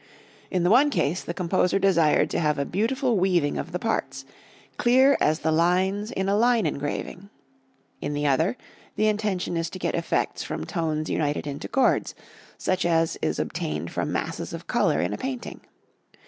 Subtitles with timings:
[0.49, 4.25] In the one case the composer desired to have a beautiful weaving of the parts
[4.77, 7.29] clear as the lines in a line engraving.
[8.01, 8.57] In the other,
[8.95, 12.15] the intention is to get effects from tones united into chords,
[12.57, 15.61] such as is obtained from masses of color in a painting.